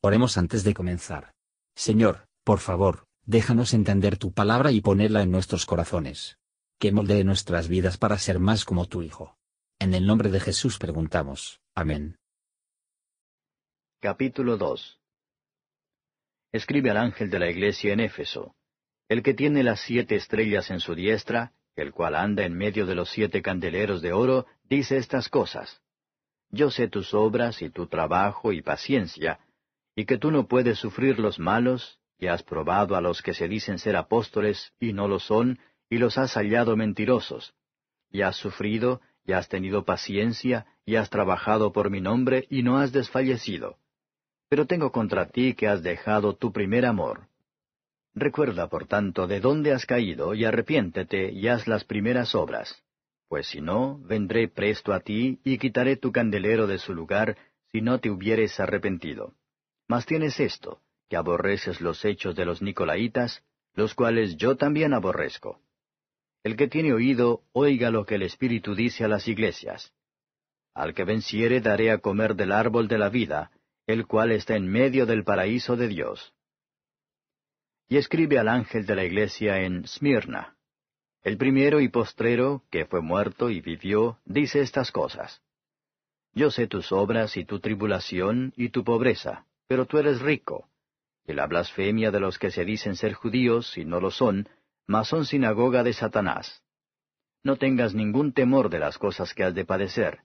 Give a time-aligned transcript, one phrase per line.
[0.00, 1.32] Oremos antes de comenzar.
[1.74, 6.38] Señor, por favor, déjanos entender tu palabra y ponerla en nuestros corazones.
[6.78, 9.36] Que moldee nuestras vidas para ser más como tu Hijo.
[9.80, 11.60] En el nombre de Jesús preguntamos.
[11.74, 12.16] Amén.
[14.00, 15.00] Capítulo 2
[16.52, 18.54] Escribe al ángel de la iglesia en Éfeso.
[19.08, 22.94] El que tiene las siete estrellas en su diestra, el cual anda en medio de
[22.94, 25.82] los siete candeleros de oro, dice estas cosas.
[26.50, 29.40] Yo sé tus obras y tu trabajo y paciencia,
[29.98, 33.48] y que tú no puedes sufrir los malos, y has probado a los que se
[33.48, 35.58] dicen ser apóstoles y no lo son,
[35.90, 37.52] y los has hallado mentirosos.
[38.08, 42.78] Y has sufrido, y has tenido paciencia, y has trabajado por mi nombre, y no
[42.78, 43.78] has desfallecido.
[44.48, 47.26] Pero tengo contra ti que has dejado tu primer amor.
[48.14, 52.84] Recuerda, por tanto, de dónde has caído, y arrepiéntete, y haz las primeras obras.
[53.26, 57.36] Pues si no, vendré presto a ti, y quitaré tu candelero de su lugar,
[57.72, 59.34] si no te hubieres arrepentido.
[59.88, 63.42] Mas tienes esto, que aborreces los hechos de los Nicolaitas,
[63.74, 65.60] los cuales yo también aborrezco.
[66.44, 69.92] El que tiene oído, oiga lo que el Espíritu dice a las iglesias.
[70.74, 73.50] Al que venciere daré a comer del árbol de la vida,
[73.86, 76.34] el cual está en medio del paraíso de Dios.
[77.88, 80.56] Y escribe al ángel de la iglesia en Smirna.
[81.22, 85.40] El primero y postrero, que fue muerto y vivió, dice estas cosas.
[86.34, 90.68] Yo sé tus obras y tu tribulación y tu pobreza, pero tú eres rico.
[91.26, 94.48] Y la blasfemia de los que se dicen ser judíos, y no lo son,
[94.86, 96.62] mas son sinagoga de Satanás.
[97.44, 100.20] No tengas ningún temor de las cosas que has de padecer.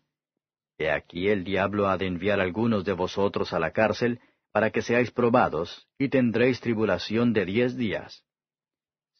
[0.77, 4.21] He aquí el diablo ha de enviar algunos de vosotros a la cárcel,
[4.51, 8.23] para que seáis probados, y tendréis tribulación de diez días.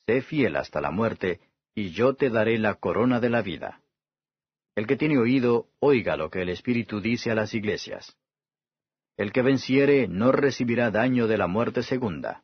[0.06, 1.42] Sé fiel hasta la muerte,
[1.76, 3.82] y yo te daré la corona de la vida.
[4.76, 8.18] El que tiene oído, oiga lo que el Espíritu dice a las iglesias.
[9.16, 12.44] El que venciere no recibirá daño de la muerte segunda.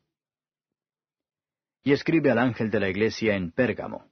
[1.84, 4.12] Y escribe al ángel de la iglesia en Pérgamo.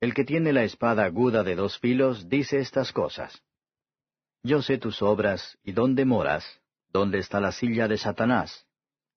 [0.00, 3.42] El que tiene la espada aguda de dos filos dice estas cosas.
[4.42, 6.60] Yo sé tus obras y dónde moras,
[6.92, 8.66] dónde está la silla de Satanás,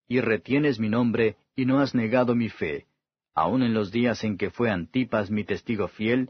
[0.07, 2.87] y retienes mi nombre y no has negado mi fe,
[3.33, 6.29] aun en los días en que fue Antipas mi testigo fiel,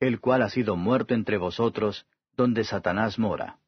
[0.00, 3.59] el cual ha sido muerto entre vosotros, donde Satanás mora.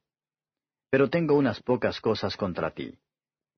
[0.93, 2.99] Pero tengo unas pocas cosas contra ti.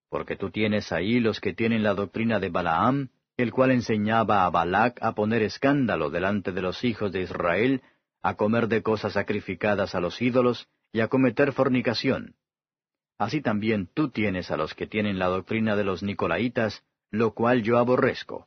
[0.09, 4.51] Porque tú tienes ahí los que tienen la doctrina de Balaam, el cual enseñaba a
[4.51, 7.83] Balac a poner escándalo delante de los hijos de Israel,
[8.23, 12.37] a comer de cosas sacrificadas a los ídolos, y a cometer fornicación.
[13.19, 17.65] Así también tú tienes a los que tienen la doctrina de los Nicolaitas, lo cual
[17.65, 18.47] yo aborrezco.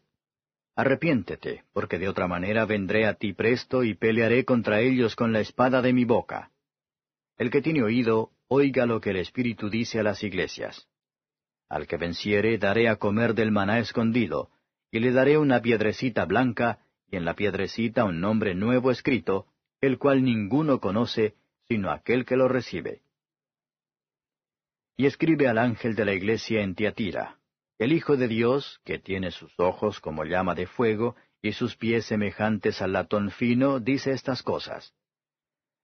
[0.78, 5.42] Arrepiéntete, porque de otra manera vendré a ti presto y pelearé contra ellos con la
[5.42, 6.52] espada de mi boca.
[7.38, 10.88] El que tiene oído, oiga lo que el Espíritu dice a las iglesias.
[11.70, 14.50] Al que venciere daré a comer del maná escondido,
[14.92, 19.48] y le daré una piedrecita blanca, y en la piedrecita un nombre nuevo escrito,
[19.82, 21.36] el cual ninguno conoce,
[21.68, 23.02] sino aquel que lo recibe.
[24.96, 27.38] Y escribe al ángel de la iglesia en Tiatira,
[27.78, 32.06] el Hijo de Dios, que tiene sus ojos como llama de fuego, y sus pies
[32.06, 34.94] semejantes al latón fino, dice estas cosas.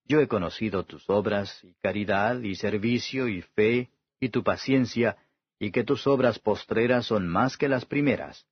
[0.06, 5.18] Yo he conocido tus obras, y caridad, y servicio, y fe, y tu paciencia,
[5.60, 8.46] y que tus obras postreras son más que las primeras.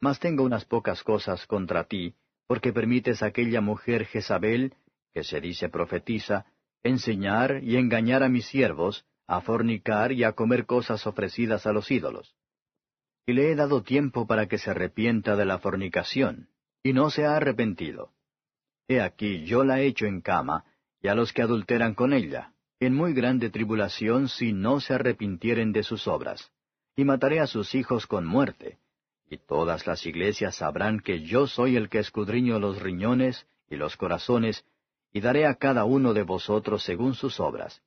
[0.00, 2.14] Mas tengo unas pocas cosas contra ti,
[2.46, 4.74] porque permites a aquella mujer Jezabel,
[5.12, 6.46] que se dice profetiza,
[6.82, 11.90] enseñar y engañar a mis siervos, a fornicar y a comer cosas ofrecidas a los
[11.90, 12.34] ídolos.
[13.26, 16.48] Y le he dado tiempo para que se arrepienta de la fornicación,
[16.82, 18.12] y no se ha arrepentido.
[18.88, 20.64] He aquí yo la echo en cama,
[21.02, 25.72] y a los que adulteran con ella, en muy grande tribulación si no se arrepintieren
[25.72, 26.50] de sus obras,
[26.96, 28.78] y mataré a sus hijos con muerte,
[29.28, 33.96] y todas las iglesias sabrán que yo soy el que escudriño los riñones y los
[33.96, 34.64] corazones,
[35.12, 37.82] y daré a cada uno de vosotros según sus obras.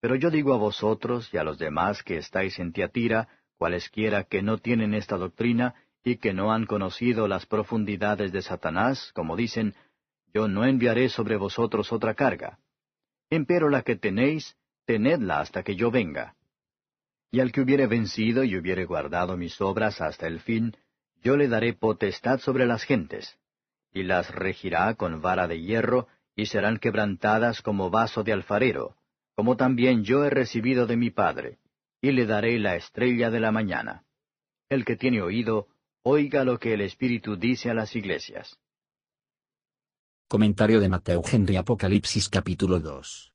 [0.00, 3.28] Pero yo digo a vosotros y a los demás que estáis en Tiatira,
[3.58, 9.10] cualesquiera que no tienen esta doctrina, y que no han conocido las profundidades de Satanás,
[9.14, 9.74] como dicen,
[10.32, 12.58] yo no enviaré sobre vosotros otra carga.
[13.30, 16.34] Empero la que tenéis, tenedla hasta que yo venga.
[17.30, 20.76] Y al que hubiere vencido y hubiere guardado mis obras hasta el fin,
[21.22, 23.38] yo le daré potestad sobre las gentes,
[23.92, 28.96] y las regirá con vara de hierro, y serán quebrantadas como vaso de alfarero,
[29.36, 31.58] como también yo he recibido de mi Padre,
[32.00, 34.04] y le daré la estrella de la mañana.
[34.68, 35.68] El que tiene oído,
[36.02, 38.58] oiga lo que el Espíritu dice a las iglesias.
[40.30, 43.32] Comentario de Mateo Henry Apocalipsis capítulo 2.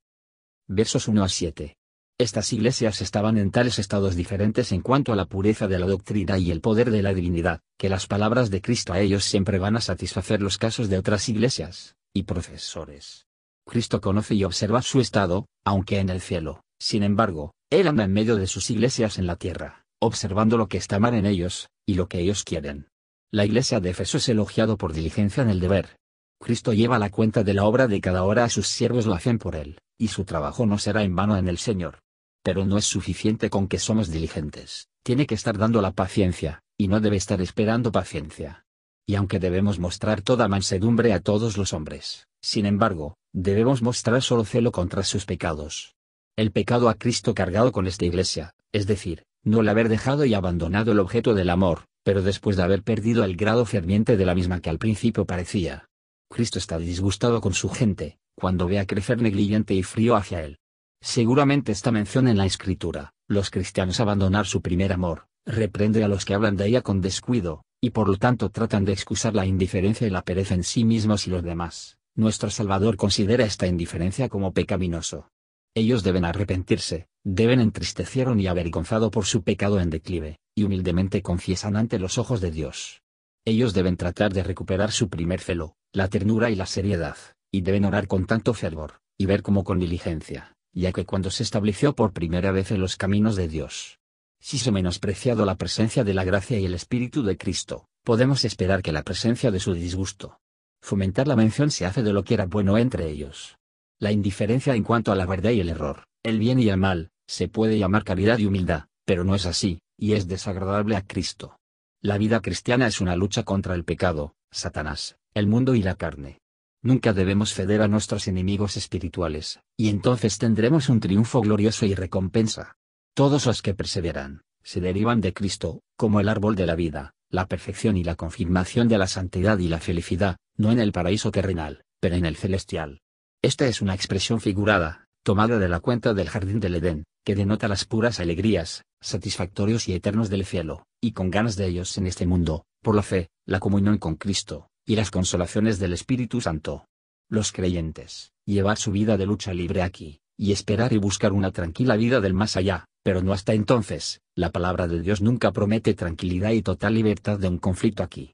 [0.70, 1.76] Versos 1 a 7.
[2.18, 6.38] Estas iglesias estaban en tales estados diferentes en cuanto a la pureza de la doctrina
[6.38, 9.76] y el poder de la divinidad, que las palabras de Cristo a ellos siempre van
[9.76, 13.28] a satisfacer los casos de otras iglesias, y profesores.
[13.68, 18.14] Cristo conoce y observa su estado, aunque en el cielo, sin embargo, Él anda en
[18.14, 21.96] medio de sus iglesias en la tierra, observando lo que está mal en ellos, y
[21.96, 22.88] lo que ellos quieren.
[23.32, 25.98] La iglesia de Efeso es elogiado por diligencia en el deber.
[26.40, 29.40] Cristo lleva la cuenta de la obra de cada hora a sus siervos lo hacen
[29.40, 32.00] por Él, y su trabajo no será en vano en el Señor.
[32.44, 36.88] Pero no es suficiente con que somos diligentes, tiene que estar dando la paciencia, y
[36.88, 38.66] no debe estar esperando paciencia.
[39.08, 44.46] Y aunque debemos mostrar toda mansedumbre a todos los hombres, sin embargo, debemos mostrar solo
[44.46, 45.96] celo contra sus pecados.
[46.38, 50.34] El pecado a Cristo cargado con esta iglesia, es decir, no el haber dejado y
[50.34, 54.36] abandonado el objeto del amor, pero después de haber perdido el grado ferviente de la
[54.36, 55.88] misma que al principio parecía.
[56.30, 60.58] Cristo está disgustado con su gente, cuando ve a crecer negligente y frío hacia él.
[61.02, 66.26] Seguramente esta mención en la escritura, los cristianos abandonar su primer amor, reprende a los
[66.26, 70.08] que hablan de ella con descuido, y por lo tanto tratan de excusar la indiferencia
[70.08, 71.98] y la pereza en sí mismos y los demás.
[72.16, 75.30] Nuestro Salvador considera esta indiferencia como pecaminoso.
[75.76, 81.76] Ellos deben arrepentirse, deben entristecieron y avergonzado por su pecado en declive, y humildemente confiesan
[81.76, 83.02] ante los ojos de Dios.
[83.44, 87.16] Ellos deben tratar de recuperar su primer celo, la ternura y la seriedad,
[87.52, 91.44] y deben orar con tanto fervor, y ver como con diligencia, ya que cuando se
[91.44, 93.98] estableció por primera vez en los caminos de Dios,
[94.40, 98.82] si se menospreciado la presencia de la gracia y el Espíritu de Cristo, podemos esperar
[98.82, 100.38] que la presencia de su disgusto,
[100.86, 103.58] Fomentar la mención se hace de lo que era bueno entre ellos.
[103.98, 107.10] La indiferencia en cuanto a la verdad y el error, el bien y el mal,
[107.26, 111.58] se puede llamar caridad y humildad, pero no es así, y es desagradable a Cristo.
[112.02, 116.40] La vida cristiana es una lucha contra el pecado, Satanás, el mundo y la carne.
[116.82, 122.78] Nunca debemos ceder a nuestros enemigos espirituales, y entonces tendremos un triunfo glorioso y recompensa.
[123.14, 127.48] Todos los que perseveran, se derivan de Cristo, como el árbol de la vida, la
[127.48, 131.84] perfección y la confirmación de la santidad y la felicidad, no en el paraíso terrenal,
[132.00, 133.02] pero en el celestial.
[133.42, 137.68] Esta es una expresión figurada, tomada de la cuenta del jardín del Edén, que denota
[137.68, 142.26] las puras alegrías, satisfactorios y eternos del cielo, y con ganas de ellos en este
[142.26, 146.88] mundo, por la fe, la comunión con Cristo, y las consolaciones del Espíritu Santo.
[147.30, 151.96] Los creyentes, llevar su vida de lucha libre aquí, y esperar y buscar una tranquila
[151.96, 156.54] vida del más allá, pero no hasta entonces, la palabra de Dios nunca promete tranquilidad
[156.54, 158.34] y total libertad de un conflicto aquí.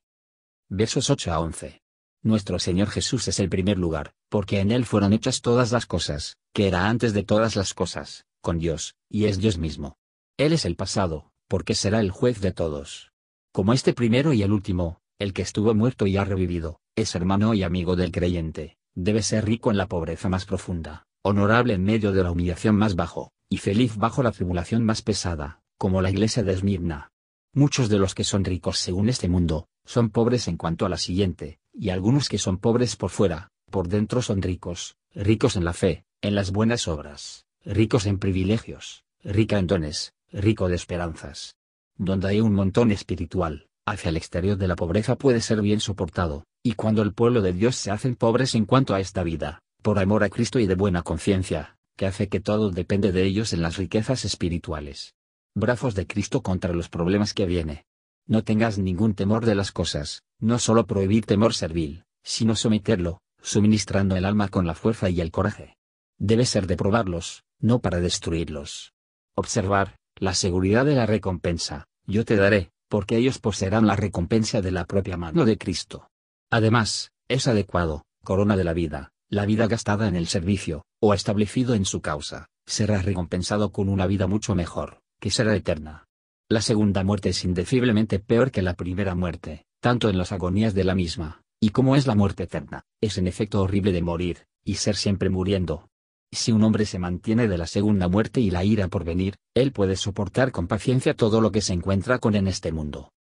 [0.70, 1.82] Versos 8 a 11.
[2.24, 6.38] Nuestro Señor Jesús es el primer lugar, porque en Él fueron hechas todas las cosas,
[6.54, 9.98] que era antes de todas las cosas, con Dios, y es Dios mismo.
[10.38, 13.12] Él es el pasado, porque será el juez de todos.
[13.52, 17.54] Como este primero y el último, el que estuvo muerto y ha revivido, es hermano
[17.54, 22.14] y amigo del creyente, debe ser rico en la pobreza más profunda, honorable en medio
[22.14, 26.42] de la humillación más bajo, y feliz bajo la tribulación más pesada, como la iglesia
[26.42, 27.12] de Esmirna.
[27.54, 30.98] Muchos de los que son ricos según este mundo, son pobres en cuanto a la
[30.98, 35.74] siguiente, y algunos que son pobres por fuera, por dentro son ricos, ricos en la
[35.74, 41.56] fe, en las buenas obras, ricos en privilegios, rica en dones, rico de esperanzas.
[41.98, 46.46] Donde hay un montón espiritual, hacia el exterior de la pobreza puede ser bien soportado,
[46.64, 50.00] y cuando el pueblo de Dios se hacen pobres en cuanto a esta vida, por
[50.00, 53.62] amor a Cristo y de buena conciencia, que hace que todo depende de ellos en
[53.62, 55.16] las riquezas espirituales.
[55.54, 57.86] Brazos de Cristo contra los problemas que viene.
[58.26, 64.16] No tengas ningún temor de las cosas, no solo prohibir temor servil, sino someterlo, suministrando
[64.16, 65.76] el alma con la fuerza y el coraje.
[66.18, 68.94] Debe ser de probarlos, no para destruirlos.
[69.36, 74.70] Observar, la seguridad de la recompensa, yo te daré, porque ellos poseerán la recompensa de
[74.70, 76.10] la propia mano de Cristo.
[76.52, 81.74] Además, es adecuado, corona de la vida, la vida gastada en el servicio, o establecido
[81.74, 86.06] en su causa, será recompensado con una vida mucho mejor, que será eterna.
[86.48, 90.84] La segunda muerte es indeciblemente peor que la primera muerte, tanto en las agonías de
[90.84, 94.76] la misma, y como es la muerte eterna, es en efecto horrible de morir, y
[94.76, 95.90] ser siempre muriendo.
[96.34, 99.74] Si un hombre se mantiene de la segunda muerte y la ira por venir, él
[99.74, 103.12] puede soportar con paciencia todo lo que se encuentra con en este mundo.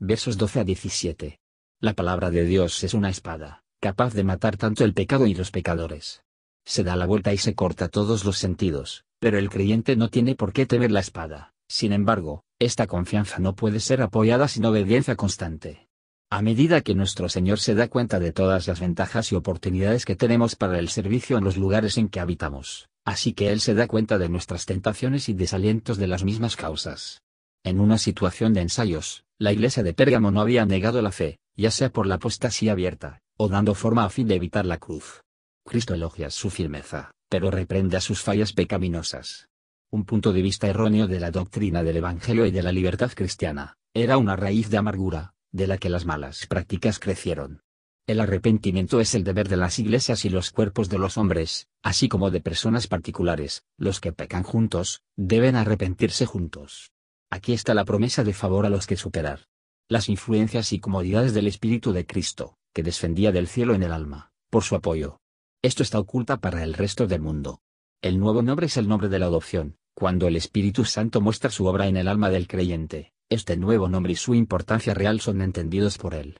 [0.00, 1.38] Versos 12 a 17.
[1.80, 5.52] La palabra de Dios es una espada, capaz de matar tanto el pecado y los
[5.52, 6.22] pecadores.
[6.64, 10.34] Se da la vuelta y se corta todos los sentidos, pero el creyente no tiene
[10.34, 15.14] por qué temer la espada, sin embargo, esta confianza no puede ser apoyada sin obediencia
[15.14, 15.89] constante.
[16.32, 20.14] A medida que nuestro Señor se da cuenta de todas las ventajas y oportunidades que
[20.14, 23.88] tenemos para el servicio en los lugares en que habitamos, así que Él se da
[23.88, 27.22] cuenta de nuestras tentaciones y desalientos de las mismas causas.
[27.64, 31.72] En una situación de ensayos, la iglesia de Pérgamo no había negado la fe, ya
[31.72, 35.22] sea por la apostasía abierta, o dando forma a fin de evitar la cruz.
[35.66, 39.48] Cristo elogia su firmeza, pero reprende a sus fallas pecaminosas.
[39.90, 43.74] un punto de vista erróneo de la doctrina del Evangelio y de la libertad cristiana,
[43.92, 47.62] era una raíz de amargura, de la que las malas prácticas crecieron.
[48.06, 52.08] El arrepentimiento es el deber de las iglesias y los cuerpos de los hombres, así
[52.08, 56.90] como de personas particulares, los que pecan juntos, deben arrepentirse juntos.
[57.30, 59.46] Aquí está la promesa de favor a los que superar.
[59.88, 64.32] Las influencias y comodidades del Espíritu de Cristo, que descendía del cielo en el alma,
[64.50, 65.20] por su apoyo.
[65.62, 67.60] Esto está oculta para el resto del mundo.
[68.02, 71.66] El nuevo nombre es el nombre de la adopción, cuando el Espíritu Santo muestra su
[71.66, 75.98] obra en el alma del creyente, este nuevo nombre y su importancia real son entendidos
[75.98, 76.38] por él.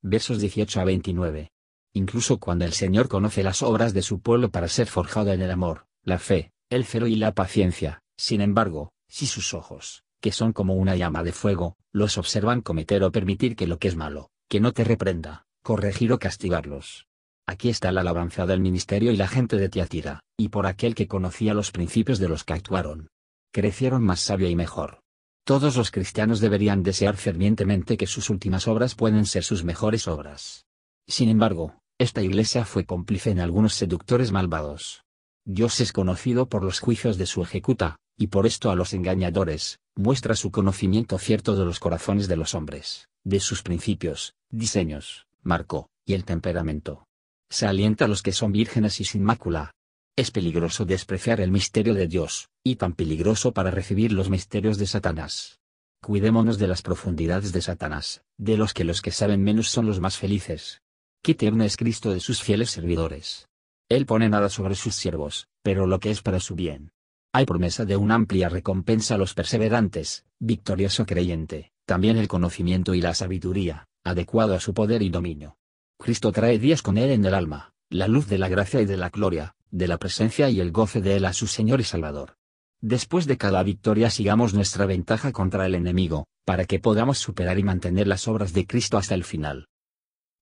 [0.00, 1.50] Versos 18 a 29.
[1.92, 5.50] Incluso cuando el Señor conoce las obras de su pueblo para ser forjado en el
[5.50, 10.54] amor, la fe, el celo y la paciencia, sin embargo, si sus ojos, que son
[10.54, 14.30] como una llama de fuego, los observan cometer o permitir que lo que es malo,
[14.48, 17.06] que no te reprenda, corregir o castigarlos.
[17.46, 21.06] Aquí está la alabanza del ministerio y la gente de Tiatira, y por aquel que
[21.06, 23.08] conocía los principios de los que actuaron.
[23.52, 25.03] Crecieron más sabio y mejor.
[25.44, 30.64] Todos los cristianos deberían desear fervientemente que sus últimas obras pueden ser sus mejores obras.
[31.06, 35.04] Sin embargo, esta iglesia fue cómplice en algunos seductores malvados.
[35.44, 39.80] Dios es conocido por los juicios de su ejecuta, y por esto a los engañadores,
[39.94, 45.90] muestra su conocimiento cierto de los corazones de los hombres, de sus principios, diseños, marco,
[46.06, 47.06] y el temperamento.
[47.50, 49.72] Se alienta a los que son vírgenes y sin mácula.
[50.16, 54.86] Es peligroso despreciar el misterio de Dios, y tan peligroso para recibir los misterios de
[54.86, 55.58] Satanás.
[56.00, 59.98] Cuidémonos de las profundidades de Satanás, de los que los que saben menos son los
[59.98, 60.82] más felices.
[61.20, 63.48] Qué tierno es Cristo de sus fieles servidores.
[63.88, 66.92] Él pone nada sobre sus siervos, pero lo que es para su bien.
[67.32, 73.00] Hay promesa de una amplia recompensa a los perseverantes, victorioso creyente, también el conocimiento y
[73.00, 75.56] la sabiduría, adecuado a su poder y dominio.
[75.98, 78.96] Cristo trae días con él en el alma, la luz de la gracia y de
[78.96, 82.36] la gloria, de la presencia y el goce de él a su Señor y Salvador.
[82.80, 87.64] Después de cada victoria sigamos nuestra ventaja contra el enemigo, para que podamos superar y
[87.64, 89.66] mantener las obras de Cristo hasta el final.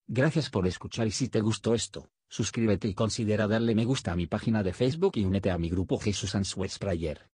[0.06, 4.16] Gracias por escuchar y si te gustó esto, suscríbete y considera darle me gusta a
[4.16, 7.31] mi página de Facebook y únete a mi grupo Jesús Answers Prayer.